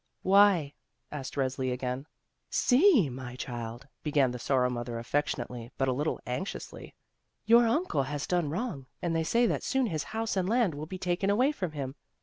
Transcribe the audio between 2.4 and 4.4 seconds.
"See, my chUd," began the